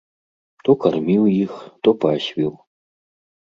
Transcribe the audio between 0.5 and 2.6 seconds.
То карміў іх, то пасвіў.